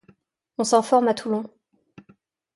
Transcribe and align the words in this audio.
On 0.57 0.63
s’informe 0.63 1.09
à 1.09 1.13
Toulon. 1.13 1.43